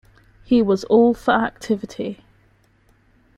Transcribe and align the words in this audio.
He 0.43 0.63
was 0.63 0.83
all 0.85 1.13
for 1.13 1.29
activity. 1.33 2.23